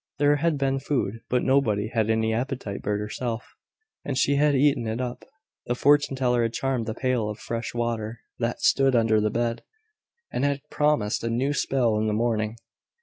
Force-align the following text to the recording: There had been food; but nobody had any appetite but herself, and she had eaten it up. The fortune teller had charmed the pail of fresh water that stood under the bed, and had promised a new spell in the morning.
There 0.17 0.37
had 0.37 0.57
been 0.57 0.79
food; 0.79 1.19
but 1.29 1.43
nobody 1.43 1.89
had 1.89 2.09
any 2.09 2.33
appetite 2.33 2.81
but 2.81 2.89
herself, 2.97 3.53
and 4.03 4.17
she 4.17 4.35
had 4.37 4.55
eaten 4.55 4.87
it 4.87 4.99
up. 4.99 5.25
The 5.67 5.75
fortune 5.75 6.15
teller 6.15 6.41
had 6.41 6.53
charmed 6.53 6.87
the 6.87 6.95
pail 6.95 7.29
of 7.29 7.37
fresh 7.37 7.75
water 7.75 8.21
that 8.39 8.61
stood 8.61 8.95
under 8.95 9.21
the 9.21 9.29
bed, 9.29 9.61
and 10.31 10.43
had 10.43 10.67
promised 10.71 11.23
a 11.23 11.29
new 11.29 11.53
spell 11.53 11.99
in 11.99 12.07
the 12.07 12.13
morning. 12.13 12.55